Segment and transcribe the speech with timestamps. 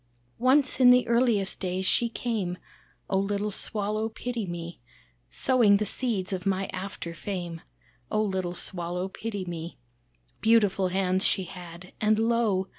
[0.39, 2.57] "Once in the earliest days She came,
[3.07, 4.79] Oh little Swallow pity me,
[5.29, 7.61] Sowing the seeds of my after fame,
[8.09, 9.77] Oh little Swallow pity me.
[10.39, 12.67] Beautiful hands she had, and lo!